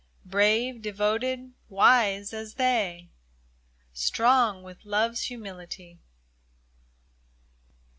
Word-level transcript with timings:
Brave, 0.25 0.81
devoted, 0.81 1.51
wise, 1.69 2.33
as 2.33 2.55
they— 2.55 3.11
Strong 4.07 4.63
with 4.63 4.83
love's 4.83 5.25
humility. 5.25 5.99